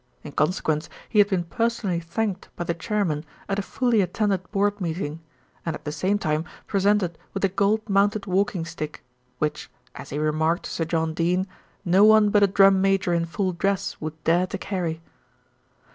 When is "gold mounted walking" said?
7.49-8.65